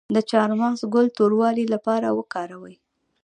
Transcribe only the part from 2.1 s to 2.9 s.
وکاروئ